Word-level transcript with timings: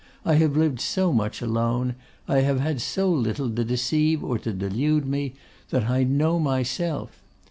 I 0.25 0.33
have 0.37 0.57
lived 0.57 0.79
so 0.81 1.13
much 1.13 1.43
alone, 1.43 1.93
I 2.27 2.39
have 2.39 2.59
had 2.59 2.81
so 2.81 3.07
little 3.07 3.51
to 3.51 3.63
deceive 3.63 4.23
or 4.23 4.39
to 4.39 4.51
delude 4.51 5.05
me, 5.05 5.35
that 5.69 5.83
I 5.83 6.03
know 6.05 6.39
myself. 6.39 7.21